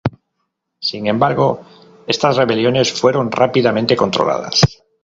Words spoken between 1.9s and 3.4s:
estas rebeliones fueron